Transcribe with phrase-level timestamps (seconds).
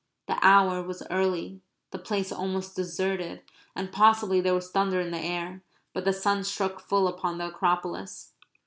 [0.25, 3.43] The hour was early; the place almost deserted;
[3.75, 5.61] and possibly there was thunder in the air.
[5.93, 8.33] But the sun struck full upon the Acropolis.